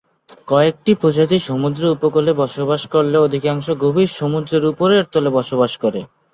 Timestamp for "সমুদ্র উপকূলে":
1.41-2.31